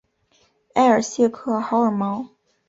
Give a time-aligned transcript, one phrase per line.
[0.73, 2.27] 埃尔谢克豪尔毛。